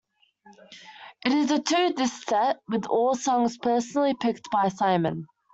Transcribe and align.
It 1.23 1.31
is 1.31 1.51
a 1.51 1.59
two-disc 1.61 2.27
set 2.27 2.59
with 2.67 2.87
all 2.87 3.13
the 3.13 3.19
songs 3.19 3.59
personally 3.59 4.15
picked 4.19 4.49
by 4.49 4.69
Simon. 4.69 5.27